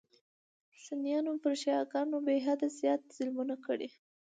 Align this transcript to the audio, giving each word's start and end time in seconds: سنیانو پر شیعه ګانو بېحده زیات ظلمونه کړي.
سنیانو 0.83 1.33
پر 1.43 1.53
شیعه 1.61 1.83
ګانو 1.91 2.17
بېحده 2.27 2.67
زیات 2.79 3.01
ظلمونه 3.15 3.55
کړي. 3.65 3.89